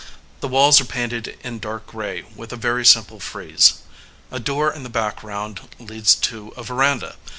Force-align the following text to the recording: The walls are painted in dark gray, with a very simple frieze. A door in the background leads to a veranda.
The 0.39 0.47
walls 0.47 0.81
are 0.81 0.85
painted 0.85 1.37
in 1.43 1.59
dark 1.59 1.85
gray, 1.85 2.23
with 2.35 2.51
a 2.51 2.55
very 2.55 2.83
simple 2.87 3.19
frieze. 3.19 3.83
A 4.31 4.39
door 4.39 4.73
in 4.73 4.81
the 4.81 4.89
background 4.89 5.61
leads 5.77 6.15
to 6.21 6.51
a 6.57 6.63
veranda. 6.63 7.17